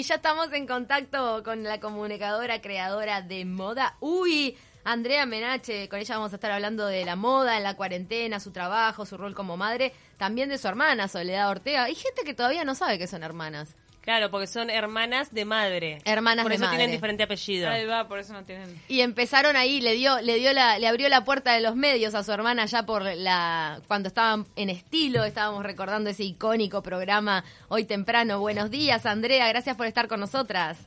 [0.00, 3.98] Y ya estamos en contacto con la comunicadora, creadora de moda.
[4.00, 8.40] Uy, Andrea Menache, con ella vamos a estar hablando de la moda en la cuarentena,
[8.40, 11.84] su trabajo, su rol como madre, también de su hermana, Soledad Ortega.
[11.84, 13.76] Hay gente que todavía no sabe que son hermanas.
[14.02, 15.98] Claro, porque son hermanas de madre.
[16.04, 16.78] Hermanas por de eso madre.
[16.78, 17.68] tienen diferente apellido.
[17.68, 18.80] Ahí va, por eso no tienen.
[18.88, 22.14] Y empezaron ahí, le dio, le dio la, le abrió la puerta de los medios
[22.14, 27.44] a su hermana ya por la, cuando estaban en estilo, estábamos recordando ese icónico programa
[27.68, 28.40] hoy temprano.
[28.40, 30.78] Buenos días, Andrea, gracias por estar con nosotras.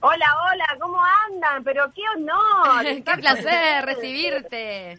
[0.00, 0.98] Hola, hola, ¿cómo
[1.30, 1.62] andan?
[1.62, 2.82] Pero qué honor.
[3.04, 4.98] Qué placer recibirte.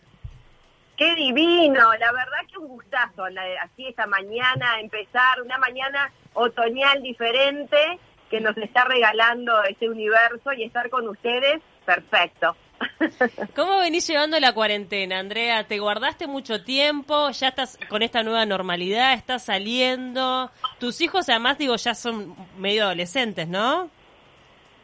[0.98, 7.02] Qué divino, la verdad que un gustazo, la- así esta mañana, empezar una mañana otoñal
[7.02, 7.78] diferente
[8.30, 12.56] que nos está regalando este universo y estar con ustedes, perfecto.
[13.56, 15.64] ¿Cómo venís llevando la cuarentena, Andrea?
[15.66, 17.30] ¿Te guardaste mucho tiempo?
[17.32, 19.14] ¿Ya estás con esta nueva normalidad?
[19.14, 20.52] ¿Estás saliendo?
[20.80, 23.90] Tus hijos, además, digo, ya son medio adolescentes, ¿no?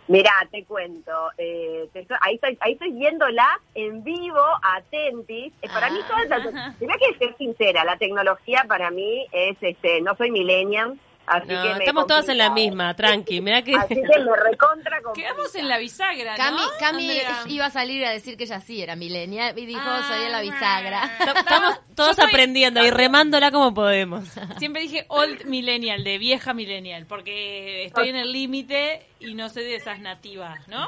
[0.09, 5.53] Mirá, te cuento, eh, te ahí, estoy, ahí estoy viéndola en vivo, atentis.
[5.61, 10.01] Eh, para mí, todas las, tenía que ser sincera, la tecnología para mí es, este,
[10.01, 10.99] no soy millennial,
[11.29, 13.41] así No, que me estamos todas en la misma, tranqui.
[13.41, 13.75] Mirá que...
[13.75, 15.29] Así que me recontra complica.
[15.29, 16.37] Quedamos en la bisagra, ¿no?
[16.37, 17.21] Cami, Cami
[17.53, 20.41] iba a salir a decir que ella sí era milenia y dijo, soy en la
[20.41, 21.01] bisagra.
[21.35, 24.25] Estamos todos soy- aprendiendo y remándola como podemos.
[24.57, 29.63] Siempre dije old millennial, de vieja millennial, porque estoy en el límite y no soy
[29.65, 30.87] de esas nativas, ¿no?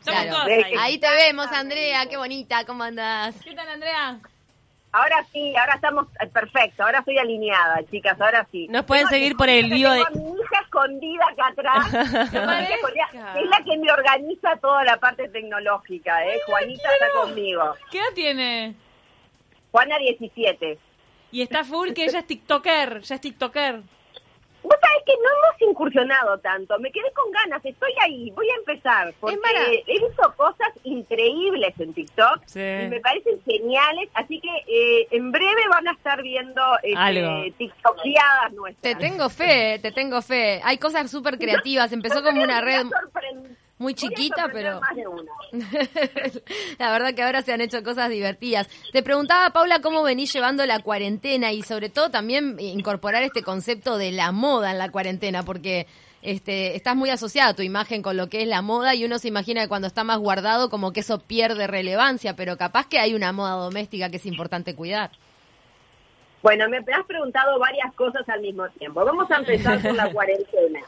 [0.00, 0.30] Estamos Claro.
[0.30, 0.74] todas ahí.
[0.78, 3.36] Ahí te vemos, Andrea, qué bonita, ¿cómo andás?
[3.44, 4.18] ¿Qué tal, Andrea?
[4.94, 8.68] Ahora sí, ahora estamos eh, perfecto, ahora estoy alineada, chicas, ahora sí.
[8.68, 11.86] Nos pueden Tengo- seguir por el tengo vivo de- a mi hija escondida acá atrás.
[13.42, 16.38] Es la que me organiza toda la parte tecnológica, ¿eh?
[16.46, 17.74] Juanita está conmigo.
[17.90, 18.74] ¿Qué edad tiene?
[19.70, 20.78] Juana 17.
[21.30, 23.80] Y está full que ella es TikToker, ya es TikToker.
[24.62, 28.54] Vos sabés que no hemos incursionado tanto, me quedé con ganas, estoy ahí, voy a
[28.56, 29.36] empezar, porque
[29.86, 32.60] he visto cosas increíbles en TikTok Sí.
[32.60, 38.52] y me parecen geniales, así que eh, en breve van a estar viendo este, TikTokeadas
[38.52, 38.82] nuestras.
[38.82, 40.60] Te tengo fe, te tengo fe.
[40.64, 41.92] Hay cosas súper creativas.
[41.92, 42.86] Empezó como una red
[43.82, 44.80] muy a chiquita, pero...
[44.80, 45.32] más de una.
[46.78, 48.68] la verdad que ahora se han hecho cosas divertidas.
[48.92, 53.98] Te preguntaba, Paula, cómo venís llevando la cuarentena y sobre todo también incorporar este concepto
[53.98, 55.86] de la moda en la cuarentena, porque
[56.22, 59.28] este, estás muy asociada tu imagen con lo que es la moda y uno se
[59.28, 63.14] imagina que cuando está más guardado como que eso pierde relevancia, pero capaz que hay
[63.14, 65.10] una moda doméstica que es importante cuidar.
[66.42, 69.04] Bueno, me has preguntado varias cosas al mismo tiempo.
[69.04, 70.80] Vamos a empezar por la cuarentena.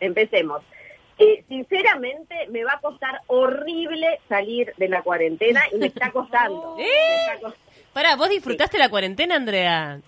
[0.00, 0.62] Empecemos.
[1.18, 6.76] Eh, sinceramente, me va a costar horrible salir de la cuarentena y me está costando.
[6.78, 6.84] ¿Eh?
[7.08, 7.72] Me está costando.
[7.92, 10.00] Pará, ¿vos disfrutaste la cuarentena, Andrea?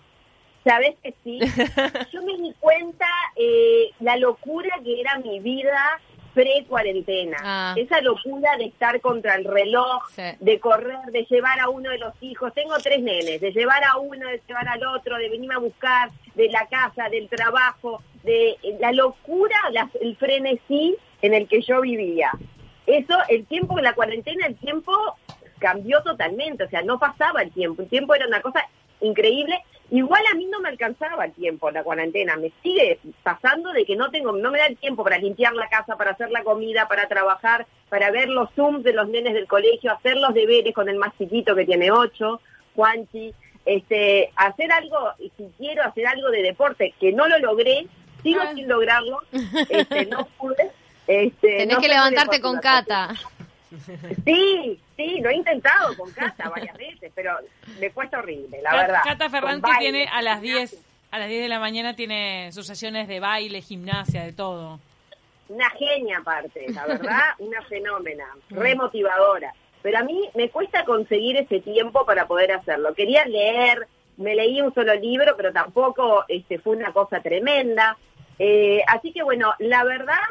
[0.65, 1.39] ¿Sabes que sí?
[2.13, 3.07] Yo me di cuenta
[3.37, 6.01] eh, la locura que era mi vida
[6.35, 7.37] pre-cuarentena.
[7.43, 7.75] Ah.
[7.77, 10.23] Esa locura de estar contra el reloj, Sí.
[10.41, 12.53] de correr, de llevar a uno de los hijos.
[12.55, 16.11] Tengo tres nenes, de llevar a uno, de llevar al otro, de venirme a buscar,
[16.35, 21.81] de la casa, del trabajo, de la locura, la- el frenesí en el que yo
[21.81, 22.31] vivía.
[22.87, 24.93] Eso, el tiempo, la cuarentena, el tiempo
[25.59, 28.67] cambió totalmente, o sea, no pasaba el tiempo, el tiempo era una cosa
[29.05, 29.63] increíble.
[29.91, 33.97] Igual a mí no me alcanzaba el tiempo la cuarentena, me sigue pasando de que
[33.97, 36.89] no tengo, no me da el tiempo para limpiar la casa, para hacer la comida,
[36.89, 40.89] para trabajar, para ver los zooms de los nenes del colegio, hacer los deberes con
[40.89, 42.41] el más chiquito que tiene ocho,
[42.75, 43.35] Juanchi,
[43.67, 47.87] este, hacer algo, y si quiero hacer algo de deporte, que no lo logré,
[48.23, 48.53] sigo Ah.
[48.55, 49.21] sin lograrlo,
[49.69, 50.71] este, no pude.
[51.07, 53.11] Este, Tenés no que levantarte con Cata.
[54.25, 57.37] Sí, sí, lo he intentado con Cata varias veces, pero
[57.81, 59.01] me cuesta horrible, la verdad.
[59.05, 60.79] Cata Ferrante baile, tiene a las gimnasia.
[60.79, 64.81] 10, a las 10 de la mañana tiene sus sesiones de baile, gimnasia, de todo.
[65.49, 69.53] Una genia aparte, la verdad, una fenómena, remotivadora.
[69.83, 72.95] Pero a mí me cuesta conseguir ese tiempo para poder hacerlo.
[72.95, 73.87] Quería leer,
[74.17, 77.97] me leí un solo libro, pero tampoco este, fue una cosa tremenda.
[78.39, 80.23] Eh, así que bueno, la verdad,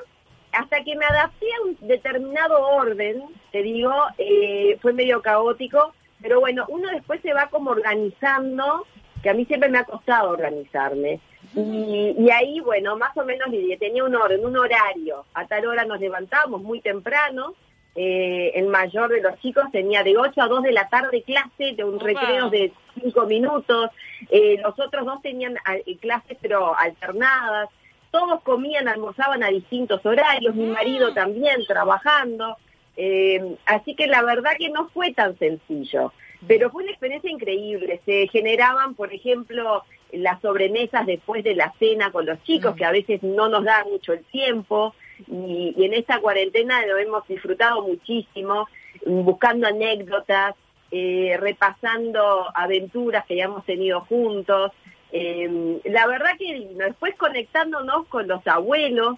[0.54, 6.40] hasta que me adapté a un determinado orden, te digo, eh, fue medio caótico, pero
[6.40, 8.86] bueno, uno después se va como organizando,
[9.22, 11.20] que a mí siempre me ha costado organizarme.
[11.56, 13.78] Y, y ahí, bueno, más o menos lidié.
[13.78, 15.26] tenía un orden, un horario.
[15.34, 17.56] A tal hora nos levantábamos muy temprano.
[17.96, 21.74] Eh, el mayor de los chicos tenía de 8 a 2 de la tarde clase,
[21.76, 22.06] de un Opa.
[22.06, 23.92] recreo de 5 minutos.
[24.30, 27.70] Eh, los otros dos tenían eh, clases, pero alternadas.
[28.14, 30.54] Todos comían, almorzaban a distintos horarios.
[30.54, 32.58] Mi marido también trabajando.
[32.96, 36.14] Eh, así que la verdad que no fue tan sencillo.
[36.48, 38.02] Pero fue una experiencia increíble.
[38.06, 42.92] Se generaban, por ejemplo, las sobremesas después de la cena con los chicos, que a
[42.92, 44.94] veces no nos da mucho el tiempo.
[45.28, 48.68] y, y en esta cuarentena lo hemos disfrutado muchísimo,
[49.06, 50.54] buscando anécdotas,
[50.96, 54.72] eh, repasando aventuras que ya hemos tenido juntos.
[55.16, 59.16] Eh, la verdad que después conectándonos con los abuelos,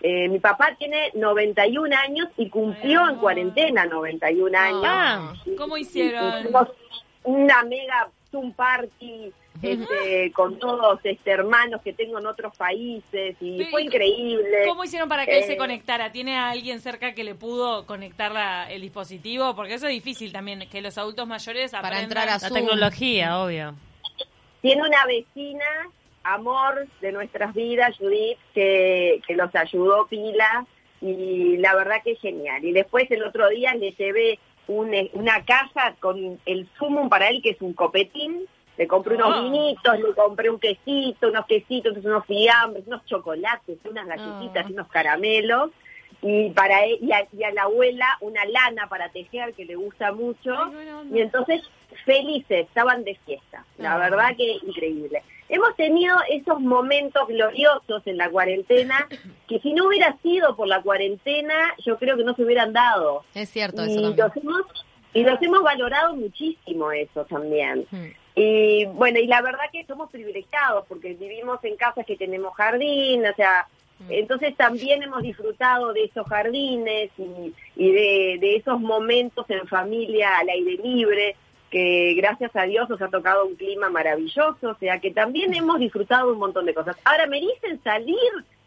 [0.00, 4.82] eh, mi papá tiene 91 años y cumplió en cuarentena 91 años.
[4.84, 6.40] Ah, ¿cómo hicieron?
[6.40, 6.68] Hicimos
[7.24, 9.32] una mega Zoom party
[9.62, 14.64] este, con todos este, hermanos que tengo en otros países y Sí, fue increíble.
[14.66, 16.10] ¿Cómo hicieron para que él se Eh, conectara?
[16.10, 19.54] ¿Tiene a alguien cerca que le pudo conectar la- el dispositivo?
[19.54, 22.04] Porque eso es difícil también, que los adultos mayores Para aprendan.
[22.04, 23.74] entrar a La tecnología, obvio.
[24.64, 25.66] Tiene una vecina,
[26.22, 30.64] amor de nuestras vidas, Judith, que, que los ayudó pila
[31.02, 32.64] y la verdad que es genial.
[32.64, 37.42] Y después el otro día le llevé un- una caja con el sumum para él,
[37.42, 38.46] que es un copetín.
[38.78, 39.42] Le compré unos Ah.
[39.42, 44.70] vinitos, le compré un quesito, unos quesitos, unos fiambres, unos chocolates, unas galletitas Ah.
[44.72, 45.72] unos caramelos.
[46.22, 49.74] Y para él, y a, y a la abuela una lana para tejer que le
[49.76, 50.54] gusta mucho.
[50.54, 51.10] Ay.
[51.12, 51.62] Y entonces
[52.04, 53.64] felices, estaban de fiesta.
[53.78, 53.98] La Ah.
[53.98, 55.22] verdad que increíble.
[55.48, 59.06] Hemos tenido esos momentos gloriosos en la cuarentena
[59.48, 63.24] que si no hubiera sido por la cuarentena, yo creo que no se hubieran dado.
[63.34, 64.16] Es cierto eso Y también.
[64.16, 67.86] los hemos, y los hemos valorado muchísimo eso también.
[67.90, 68.06] Mm.
[68.36, 73.24] Y bueno, y la verdad que somos privilegiados porque vivimos en casas que tenemos jardín,
[73.26, 73.68] o sea.
[74.08, 80.38] Entonces también hemos disfrutado de esos jardines y, y de, de esos momentos en familia
[80.38, 81.36] al aire libre,
[81.70, 85.80] que gracias a Dios nos ha tocado un clima maravilloso, o sea que también hemos
[85.80, 86.96] disfrutado un montón de cosas.
[87.04, 88.16] Ahora me dicen salir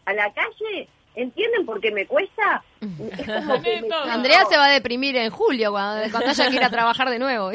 [0.04, 0.88] a la calle,
[1.22, 2.62] ¿entienden por qué me cuesta?
[2.80, 6.56] Es como que me- Andrea se va a deprimir en julio cuando, cuando haya que
[6.56, 7.50] ir a trabajar de nuevo.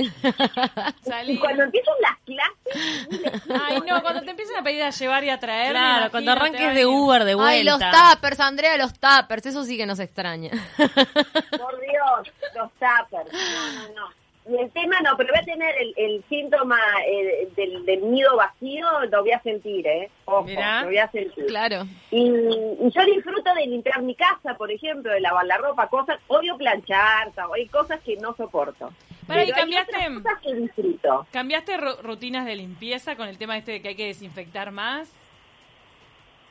[1.04, 1.36] Salir.
[1.36, 5.30] Y cuando empiezan las clases, Ay, no, cuando te empiezan a pedir a llevar y
[5.30, 5.72] a traer.
[5.72, 6.86] Claro, cuando arranques de.
[6.86, 7.52] Uber de vuelta.
[7.52, 10.52] Ay, los tuppers, Andrea, los tuppers, eso sí que nos extraña.
[10.78, 13.32] Por Dios, los tuppers.
[13.32, 14.23] No, no, no.
[14.50, 18.36] Y el tema no, pero voy a tener el, el síntoma eh, del, del nido
[18.36, 20.10] vacío, lo voy a sentir, ¿eh?
[20.26, 20.82] Ojo, Mirá.
[20.82, 21.46] lo voy a sentir.
[21.46, 21.86] Claro.
[22.12, 26.20] Y, y yo disfruto de limpiar mi casa, por ejemplo, de lavar la ropa, cosas,
[26.28, 28.92] odio planchar, hay cosas que no soporto.
[29.28, 29.96] Pará, ¿y Pero hay cambiaste?
[29.96, 31.28] otras cosas que disfruto.
[31.32, 35.10] ¿Cambiaste ru- rutinas de limpieza con el tema este de que hay que desinfectar más?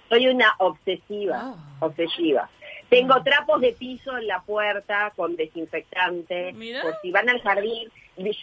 [0.08, 1.54] Soy una obsesiva, Ah.
[1.80, 2.48] obsesiva.
[2.92, 6.82] Tengo trapos de piso en la puerta con desinfectante, Mirá.
[6.82, 7.90] por si van al jardín,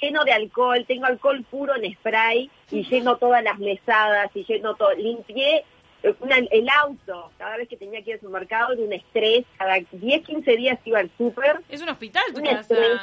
[0.01, 4.73] lleno de alcohol, tengo alcohol puro en spray y lleno todas las mesadas y lleno
[4.75, 4.91] todo.
[4.95, 5.63] Limpié
[6.01, 9.45] eh, una- el auto, cada vez que tenía que ir al supermercado era un estrés,
[9.57, 11.59] cada 10, 15 días iba al súper.
[11.69, 12.59] Es un hospital tu Un casa.
[12.61, 13.01] estrés.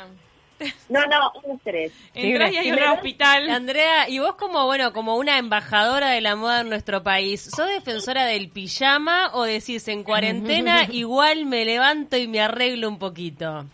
[0.88, 1.93] No, no, un estrés.
[2.14, 3.50] Entrás y hay un hospital.
[3.50, 7.69] Andrea, y vos como, bueno, como una embajadora de la moda en nuestro país, ¿sos
[7.69, 13.67] defensora del pijama o decís en cuarentena igual me levanto y me arreglo un poquito?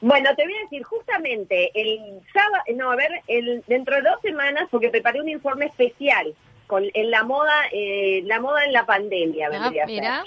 [0.00, 4.20] Bueno, te voy a decir, justamente el sábado, no, a ver, el, dentro de dos
[4.20, 6.34] semanas, porque preparé un informe especial
[6.66, 9.94] con en la moda, eh, la moda en la pandemia, Ah, vendría a ser.
[9.94, 10.24] mira.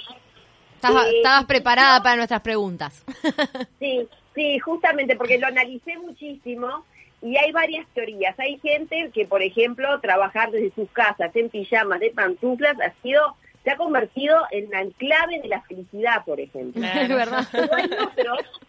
[0.76, 3.04] Estabas, estabas preparada para nuestras preguntas.
[3.80, 6.86] Sí, sí, justamente porque lo analicé muchísimo
[7.22, 8.38] y hay varias teorías.
[8.40, 13.36] Hay gente que, por ejemplo, trabajar desde sus casas en pijamas, de pantuflas, ha sido,
[13.64, 16.86] se ha convertido en la clave de la felicidad, por ejemplo.
[16.86, 17.48] Es verdad.
[17.52, 18.62] Pero hay otros,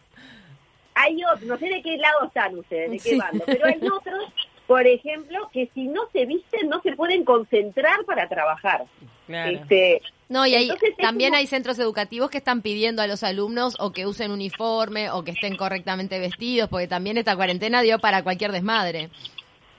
[0.94, 3.18] hay otros, no sé de qué lado están ustedes, de qué Sí.
[3.18, 4.32] bando, pero hay otros,
[4.66, 8.84] por ejemplo, que si no se visten no se pueden concentrar para trabajar.
[9.26, 9.50] Claro.
[9.58, 10.68] Este, No, y hay,
[10.98, 15.10] también como- hay centros educativos que están pidiendo a los alumnos o que usen uniforme
[15.10, 19.10] o que estén correctamente vestidos, porque también esta cuarentena dio para cualquier desmadre.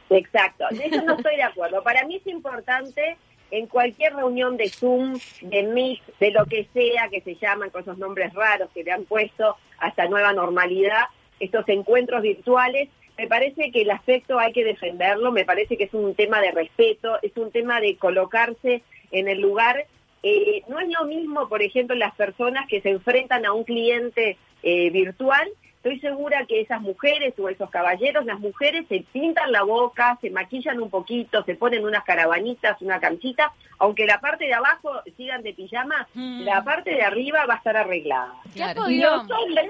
[0.10, 1.84] Exacto, de eso no estoy de acuerdo.
[1.84, 3.18] Para mí es importante
[3.52, 7.82] en cualquier reunión de Zoom, de Meet, de lo que sea que se llaman con
[7.82, 11.04] esos nombres raros que le han puesto hasta nueva normalidad,
[11.40, 15.94] estos encuentros virtuales, me parece que el aspecto hay que defenderlo, me parece que es
[15.94, 19.86] un tema de respeto, es un tema de colocarse en el lugar.
[20.24, 24.38] Eh, no es lo mismo, por ejemplo, las personas que se enfrentan a un cliente
[24.64, 25.50] eh, virtual
[25.88, 30.30] Estoy segura que esas mujeres o esos caballeros, las mujeres se pintan la boca, se
[30.30, 35.44] maquillan un poquito, se ponen unas caravanitas, una cancita, aunque la parte de abajo sigan
[35.44, 36.42] de pijama, Mm.
[36.42, 38.34] la parte de arriba va a estar arreglada.
[38.54, 39.70] Los hombres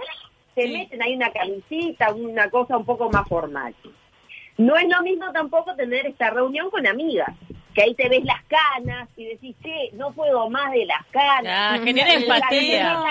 [0.61, 0.73] se Sí.
[0.77, 3.73] meten ahí una camisita, una cosa un poco más formal.
[4.57, 7.29] No es lo mismo tampoco tener esta reunión con amigas,
[7.75, 11.45] que ahí te ves las canas y decís, che, no puedo más de las canas.
[11.55, 13.03] Ah, genera empatía.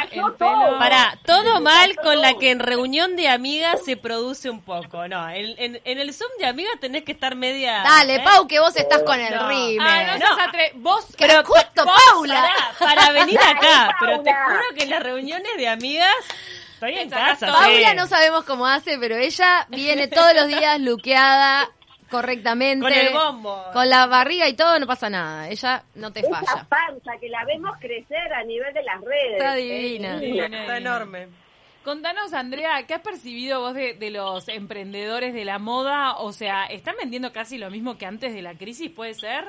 [0.78, 5.06] Para, todo mal con la que en reunión de amigas se produce un poco.
[5.06, 7.82] No, en, en, en el Zoom de amigas tenés que estar media...
[7.84, 8.20] Dale, ¿eh?
[8.24, 9.48] Pau, que vos estás con el No.
[9.48, 9.84] rime.
[9.86, 10.18] Ah, no, No.
[10.18, 12.50] seas atre- Vos, Que justo, Vos, Paula.
[12.80, 16.12] para venir acá, pero te juro que en las reuniones de amigas
[16.76, 17.46] estoy en casa.
[17.46, 17.96] Paula sí.
[17.96, 21.68] no sabemos cómo hace, pero ella viene todos los días luqueada
[22.10, 22.84] correctamente.
[22.84, 23.64] Con el bombo.
[23.72, 25.48] Con la barriga y todo, no pasa nada.
[25.48, 26.66] Ella no te Esa falla.
[26.68, 29.32] panza que la vemos crecer a nivel de las redes.
[29.38, 30.16] Está Es divina.
[30.18, 30.60] Divina.
[30.60, 31.28] Está enorme.
[31.84, 36.16] Contanos, Andrea, ¿qué has percibido vos de, de los emprendedores de la moda?
[36.16, 38.90] O sea, ¿están vendiendo casi lo mismo que antes de la crisis?
[38.90, 39.44] ¿Puede ser?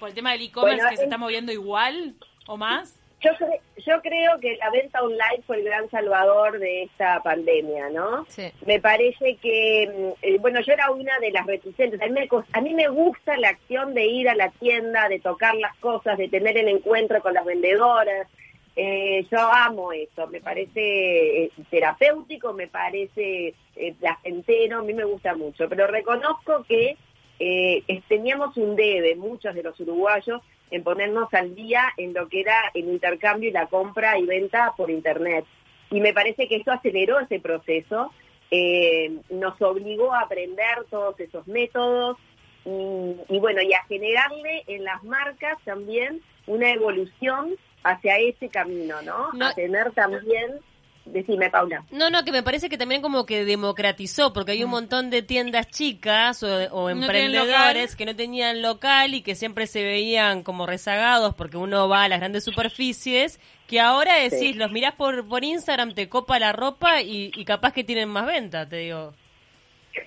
[0.00, 2.14] ¿Por el tema del e-commerce Bueno, que se es- está moviendo igual
[2.46, 2.98] o más?
[3.22, 7.88] Yo, cre- yo creo que la venta online fue el gran salvador de esta pandemia,
[7.90, 8.24] ¿no?
[8.28, 8.50] Sí.
[8.66, 12.00] Me parece que, mm, eh, bueno, yo era una de las reticentes.
[12.02, 15.20] A mí, me, a mí me gusta la acción de ir a la tienda, de
[15.20, 18.26] tocar las cosas, de tener el encuentro con las vendedoras.
[18.74, 25.04] Eh, yo amo eso, me parece eh, terapéutico, me parece eh, placentero, a mí me
[25.04, 25.68] gusta mucho.
[25.68, 26.96] Pero reconozco que
[27.38, 30.40] eh, teníamos un debe, muchos de los uruguayos,
[30.72, 34.72] en ponernos al día en lo que era el intercambio y la compra y venta
[34.76, 35.44] por Internet.
[35.90, 38.10] Y me parece que esto aceleró ese proceso,
[38.50, 42.16] eh, nos obligó a aprender todos esos métodos
[42.64, 49.02] y, y bueno, y a generarle en las marcas también una evolución hacia ese camino,
[49.02, 49.32] ¿no?
[49.34, 50.58] No- A tener también,
[51.04, 51.84] decime Paula.
[51.90, 55.22] No, no, que me parece que también como que democratizó, porque hay un montón de
[55.22, 61.34] tiendas chicas o, emprendedores que no tenían local y que siempre se veían como rezagados
[61.34, 64.52] porque uno va a las grandes superficies, que ahora decís, Sí.
[64.54, 68.26] los mirás por, por Instagram, te copa la ropa y, y capaz que tienen más
[68.26, 69.14] venta, te digo.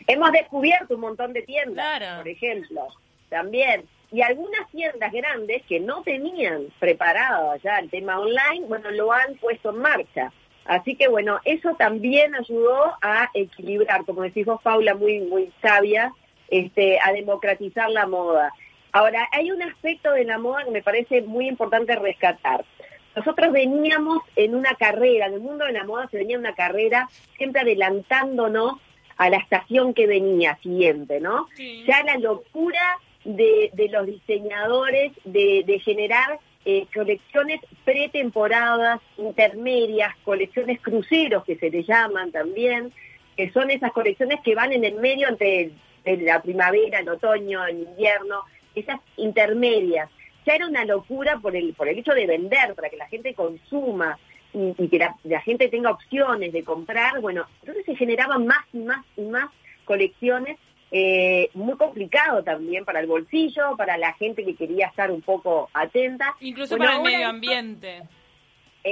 [0.08, 2.18] Hemos descubierto un montón de tiendas, Claro.
[2.24, 2.88] por ejemplo,
[3.30, 3.86] también.
[4.12, 9.36] Y algunas tiendas grandes que no tenían preparado ya el tema online, bueno, lo han
[9.36, 10.32] puesto en marcha.
[10.66, 16.12] Así que bueno, eso también ayudó a equilibrar, como decís vos, Paula, muy, muy sabia,
[16.50, 18.52] este, a democratizar la moda.
[18.92, 22.66] Ahora, hay un aspecto de la moda que me parece muy importante rescatar.
[23.16, 27.10] Nosotros veníamos en una carrera, en el mundo de la moda se venía una carrera
[27.38, 28.74] siempre adelantándonos
[29.18, 31.48] a la estación que venía siguiente, ¿no?
[31.56, 31.86] Sí.
[31.88, 40.82] Ya la locura de, de los diseñadores de, de generar eh, colecciones pretemporadas, intermedias, colecciones
[40.82, 42.92] cruceros que se le llaman también,
[43.38, 45.72] que son esas colecciones que van en el medio entre
[46.06, 48.44] la primavera, el otoño, el invierno,
[48.74, 50.10] esas intermedias.
[50.46, 53.34] Ya era una locura por el, por el hecho de vender, para que la gente
[53.34, 54.18] consuma
[54.54, 57.22] y, y que la, la gente tenga opciones de comprar.
[57.22, 59.50] Bueno, entonces se generaban más y más y más
[59.86, 60.58] colecciones
[60.92, 65.70] eh, muy complicado también para el bolsillo, para la gente que quería estar un poco
[65.74, 66.36] atenta.
[66.40, 68.04] Incluso Bueno, para el medio ambiente.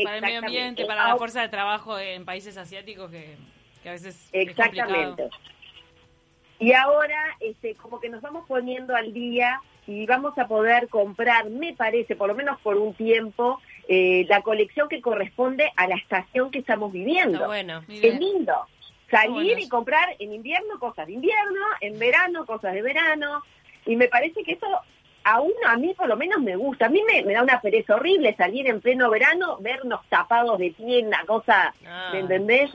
[0.04, 3.36] Para el medio ambiente, para la fuerza de trabajo en países asiáticos que,
[3.84, 5.30] que a veces es Exactamente.
[6.60, 11.50] Y ahora, este, como que nos vamos poniendo al día y vamos a poder comprar,
[11.50, 15.96] me parece, por lo menos por un tiempo, eh, la colección que corresponde a la
[15.96, 17.46] estación que estamos viviendo.
[17.48, 17.84] Bueno.
[17.90, 18.54] Es lindo.
[19.18, 23.44] Salir bueno y comprar en invierno cosas de invierno, en verano cosas de verano.
[23.86, 24.68] Y me parece que eso
[25.26, 26.88] a uno, a mí por lo menos me gusta.
[26.88, 30.72] A mí me, me da una pereza horrible salir en pleno verano, vernos tapados de
[30.72, 32.10] pie, una cosa, Ah.
[32.12, 32.72] ¿me entendés?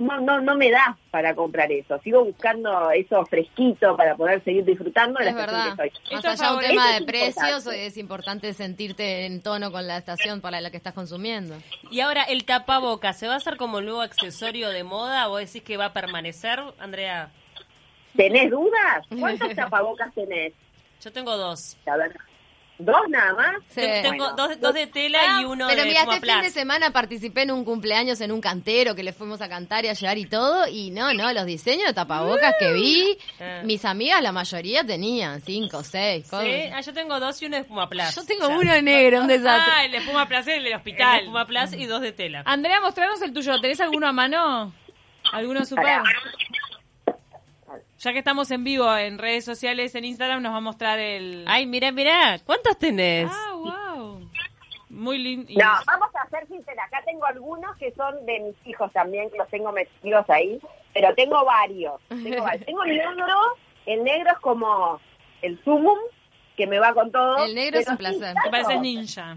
[0.00, 1.98] No, no, no me da para comprar eso.
[2.00, 5.76] Sigo buscando eso fresquito para poder seguir disfrutando de Es la estación verdad.
[5.82, 6.14] que estoy.
[6.16, 7.86] Más allá de un tema de es precios, importante.
[7.86, 11.54] es importante sentirte en tono con la estación para la que estás consumiendo.
[11.90, 15.62] Y ahora, ¿el tapaboca se va a hacer como nuevo accesorio de moda o decís
[15.62, 17.30] que va a permanecer, Andrea?
[18.16, 19.06] ¿Tenés dudas?
[19.18, 20.52] ¿Cuántos tapabocas tenés?
[21.02, 21.76] Yo tengo dos.
[21.86, 22.16] A ver,
[22.80, 23.56] ¿dos nada más?
[23.68, 23.80] Sí.
[23.80, 26.90] Tengo Bueno, dos, dos de tela y uno Pero de mira, este fin de semana
[26.92, 30.18] participé en un cumpleaños en un cantero que le fuimos a cantar y a llevar
[30.18, 30.66] y todo.
[30.68, 33.60] Y no, no, los diseños de tapabocas que vi, Ah.
[33.64, 36.24] mis amigas, la mayoría tenían cinco, seis.
[36.28, 36.44] cosas.
[36.46, 38.14] Sí, ah, yo tengo dos y uno de Puma Plus.
[38.14, 39.72] Yo tengo O sea, uno negro, un desastre.
[39.76, 41.24] Ah, el de Espuma Placer, el el hospital.
[41.26, 42.42] Puma Plus y dos de tela.
[42.46, 43.60] Andrea, mostranos el tuyo.
[43.60, 44.72] ¿Tenés alguno a mano?
[45.32, 46.00] ¿Alguno super?
[48.00, 51.44] Ya que estamos en vivo en redes sociales, en Instagram, nos va a mostrar el...
[51.46, 53.30] Ay, mira, mira, ¿cuántos tenés?
[53.30, 54.26] Ah, wow.
[54.88, 55.52] Muy lindo.
[55.54, 56.86] No, vamos a ser sinceras.
[56.86, 60.58] Acá tengo algunos que son de mis hijos también, que los tengo metidos ahí,
[60.94, 62.00] pero tengo varios.
[62.08, 62.64] Tengo, varios.
[62.66, 63.36] tengo el negro,
[63.84, 64.98] el negro es como
[65.42, 65.98] el sumum,
[66.56, 67.44] que me va con todo.
[67.44, 68.34] El negro es un placer.
[68.42, 69.36] Te pareces ninja.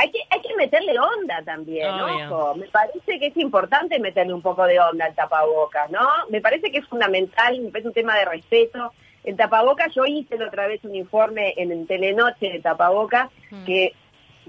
[0.00, 2.26] Hay que, hay que meterle onda también, Obvio.
[2.36, 2.54] ojo.
[2.54, 6.06] Me parece que es importante meterle un poco de onda al tapabocas, ¿no?
[6.30, 8.92] Me parece que es fundamental, me parece un tema de respeto.
[9.24, 13.64] el tapabocas, yo hice la otra vez un informe en, el Telenoche de tapabocas Mm.
[13.64, 13.92] que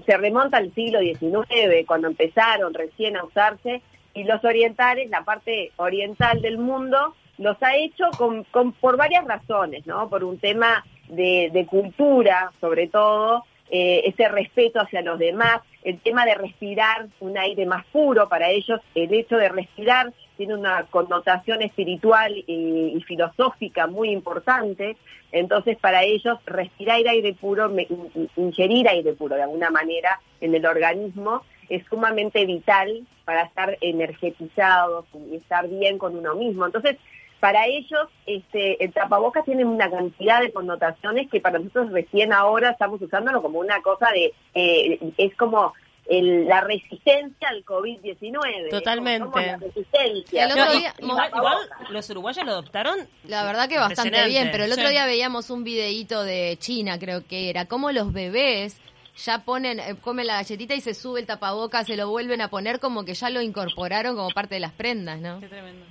[0.06, 3.82] se remonta al siglo XIX, cuando empezaron recién a usarse,
[4.14, 9.24] y los orientales, la parte oriental del mundo, los ha hecho con, con- por varias
[9.26, 10.08] razones, ¿no?
[10.08, 15.98] Por un tema de, de cultura, sobre todo, eh, ese respeto hacia los demás, el
[16.00, 20.84] tema de respirar un aire más puro para ellos, el hecho de respirar tiene una
[20.90, 24.96] connotación espiritual y, y filosófica muy importante,
[25.32, 30.20] entonces para ellos respirar aire puro, me- in- in- ingerir aire puro de alguna manera
[30.40, 36.66] en el organismo es sumamente vital para estar energetizados y estar bien con uno mismo.
[36.66, 36.96] Entonces,
[37.40, 42.70] para ellos, este, el tapabocas tiene una cantidad de connotaciones que para nosotros recién ahora
[42.70, 45.72] estamos usándolo como una cosa de, eh, es como
[46.06, 48.68] el- la resistencia al COVID-19.
[48.70, 49.46] Totalmente.
[49.46, 50.44] La resistencia.
[50.44, 51.56] El otro día- igual, igual
[51.90, 52.98] los uruguayos lo adoptaron.
[53.24, 54.90] La verdad que bastante bien, pero el otro Sí.
[54.92, 58.80] día veíamos un videíto de China, creo que era, cómo los bebés
[59.24, 62.48] ya ponen, eh, comen la galletita y se sube el tapabocas, se lo vuelven a
[62.48, 65.40] poner como que ya lo incorporaron como parte de las prendas, ¿no?
[65.40, 65.84] Qué tremendo.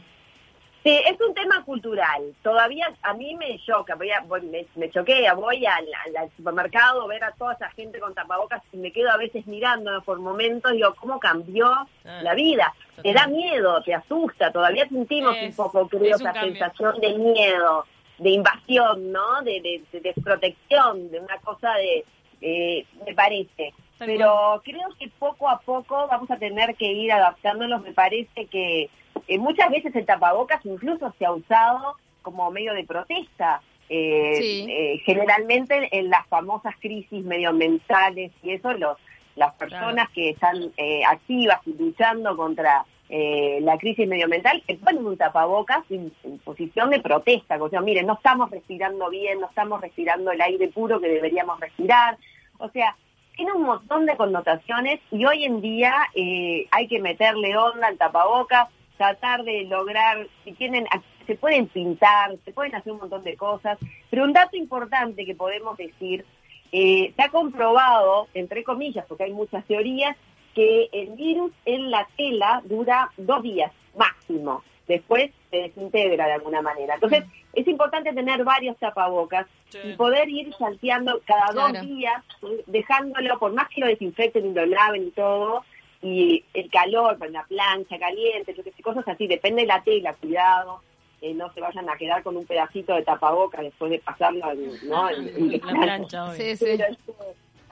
[0.84, 2.34] Sí, es un tema cultural.
[2.42, 6.32] Todavía a mí me choca, voy a- voy- me, me choquea, voy al, al- al
[6.38, 10.20] supermercado, ver a toda esa gente con tapabocas y me quedo a veces mirando por
[10.20, 11.70] momentos, digo, ¿cómo cambió
[12.06, 12.74] Ah, la vida?
[13.04, 17.86] Te da miedo, te asusta, todavía sentimos Es- un poco, creo, esa sensación de miedo,
[18.18, 19.42] de invasión, ¿no?
[19.44, 22.06] De, de, de desprotección, de una cosa de,
[22.42, 23.74] eh, me parece.
[24.06, 28.90] Pero creo que poco a poco vamos a tener que ir adaptándonos, me parece que
[29.28, 33.62] eh, muchas veces el tapabocas incluso se ha usado como medio de protesta.
[33.92, 34.68] Eh, Sí.
[34.70, 38.98] eh, generalmente en las famosas crisis medioambientales y eso, los,
[39.36, 45.04] las personas que están eh, activas y luchando contra eh, la crisis medioambiental, que ponen
[45.08, 49.48] un tapabocas en, en posición de protesta, o sea, miren, no estamos respirando bien, no
[49.48, 52.16] estamos respirando el aire puro que deberíamos respirar,
[52.60, 52.96] o sea,
[53.40, 57.98] tiene un montón de connotaciones y hoy en día eh, hay que meterle onda al
[57.98, 58.68] tapabocas,
[58.98, 60.86] tratar de lograr, si tienen,
[61.26, 63.78] se pueden pintar, se pueden hacer un montón de cosas,
[64.10, 66.26] pero un dato importante que podemos decir,
[66.74, 70.18] eh, se ha comprobado, entre comillas, porque hay muchas teorías,
[70.54, 76.62] que el virus en la tela dura dos días máximo, después se desintegra de alguna
[76.62, 76.96] manera.
[76.96, 79.78] Entonces, es importante tener varios tapabocas Sí.
[79.84, 81.74] y poder ir salteando cada Claro.
[81.74, 82.24] dos días,
[82.66, 85.64] dejándolo, por más que lo desinfecten y lo laven y todo,
[86.02, 89.84] y el calor, para la plancha caliente, yo qué sé, cosas así, depende de la
[89.84, 90.82] tela, cuidado,
[91.22, 94.90] eh, no se vayan a quedar con un pedacito de tapabocas después de pasarlo en,
[94.90, 95.10] ¿no?
[95.10, 96.32] en- en la plancha.
[96.34, 96.66] Sí, sí.
[96.78, 96.86] Pero,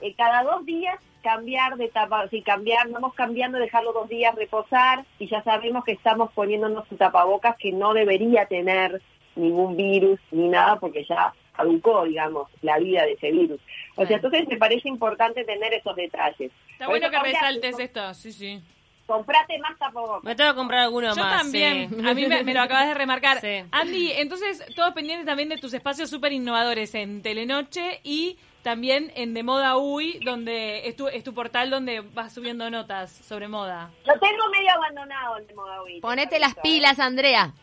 [0.01, 5.03] eh, cada dos días cambiar de tapa, si cambiar, vamos cambiando, dejarlo dos días reposar
[5.17, 9.01] y ya sabemos que estamos poniéndonos un tapabocas que no debería tener
[9.37, 13.59] ningún virus ni nada porque ya caducó, digamos, la vida de ese virus.
[13.95, 16.51] O sea, entonces me parece importante tener esos detalles.
[16.71, 18.61] Está Por bueno que resaltes com- esto, sí, sí.
[19.07, 20.23] Comprate más tapabocas.
[20.23, 21.37] Me tengo que comprar alguno Yo más.
[21.41, 22.07] también, sí.
[22.07, 23.39] a mí me, me lo acabas de remarcar.
[23.41, 23.63] Sí.
[23.71, 29.33] Andy, entonces, todos pendientes también de tus espacios súper innovadores en Telenoche y también en
[29.33, 33.89] De Moda Uy, donde es tu, es tu portal donde vas subiendo notas sobre moda.
[34.05, 36.59] Lo tengo medio abandonado el de moda Wii, Ponete te las ¿eh?
[36.61, 37.53] pilas, Andrea.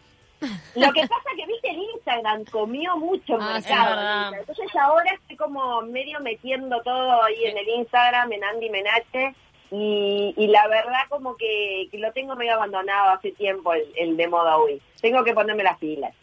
[0.74, 4.36] Lo que pasa que, viste, el Instagram comió mucho Ah, mercado.
[4.38, 9.34] Entonces ahora estoy como medio metiendo todo ahí en el Instagram, en Andy Menache,
[9.70, 14.16] y, y la verdad como que, que lo tengo medio abandonado hace tiempo el, el
[14.16, 14.80] de moda hoy.
[15.00, 16.14] Tengo que ponerme las pilas.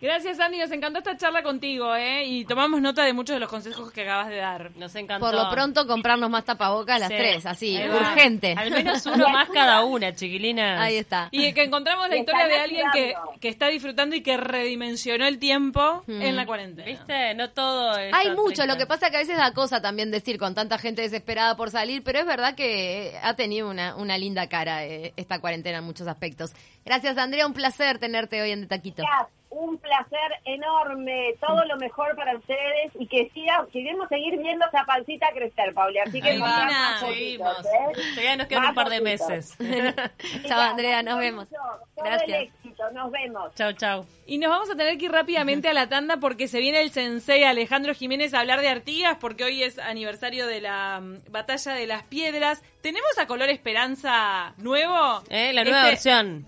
[0.00, 0.58] Gracias, Andy.
[0.58, 2.24] Nos encantó esta charla contigo, ¿eh?
[2.24, 4.70] Y tomamos nota de muchos de los consejos que acabas de dar.
[4.76, 5.26] Nos encantó.
[5.26, 7.14] Por lo pronto comprarnos más tapabocas las Sí.
[7.16, 8.54] tres, así, urgente.
[8.56, 10.80] Al menos uno más cada una, chiquilinas.
[10.80, 11.28] Ahí está.
[11.32, 15.38] Y que encontramos la historia de alguien que, que está disfrutando y que redimensionó el
[15.38, 16.22] tiempo Hmm.
[16.22, 16.86] en la cuarentena.
[16.86, 17.34] ¿Viste?
[17.34, 20.38] No todo es Hay mucho, lo que pasa que a veces da cosa también decir
[20.38, 24.16] con tanta gente desesperada por salir, pero es verdad que eh, ha tenido una, una
[24.16, 26.52] linda cara eh, esta cuarentena en muchos aspectos.
[26.84, 29.02] Gracias, Andrea, un placer tenerte hoy en De Taquito.
[29.02, 34.66] Gracias, Un placer enorme, todo lo mejor para ustedes y que siga, queremos seguir viendo
[34.66, 35.98] esa pancita crecer, Pauli.
[36.00, 37.56] Así que nos más seguimos.
[37.56, 38.02] fotitos, ¿eh?
[38.14, 39.56] Todavía nos quedan Más un par de meses.
[40.46, 41.48] Chao, Andrea, nos vemos.
[41.48, 42.40] Todo el Gracias.
[42.42, 43.54] éxito, nos vemos.
[43.54, 44.06] chau, chau.
[44.26, 46.90] Y nos vamos a tener que ir rápidamente a la tanda porque se viene el
[46.90, 51.72] sensei Alejandro Jiménez a hablar de Artigas porque hoy es aniversario de la mm, Batalla
[51.72, 52.62] de las Piedras.
[52.82, 55.22] ¿Tenemos a Color Esperanza nuevo?
[55.30, 55.52] ¿Eh?
[55.54, 56.46] La nueva Este- versión.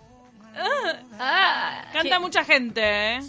[1.19, 2.19] Ah, canta ¿Qué?
[2.19, 2.81] mucha gente,
[3.17, 3.21] ¿eh?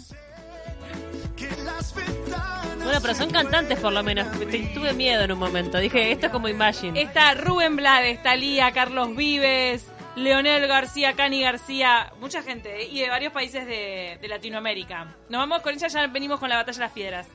[2.84, 4.26] Bueno, pero son cantantes por lo menos.
[4.38, 5.78] Te- Tuve miedo en un momento.
[5.78, 7.00] Dije, esto es como Imagine.
[7.00, 12.88] Está Rubén Blades, está Lía, Carlos Vives, Leonel García, Cani García, mucha gente, ¿eh?
[12.90, 15.04] y de varios países de, de Latinoamérica.
[15.28, 17.26] Nos vamos con ella, ya venimos con la batalla de las piedras.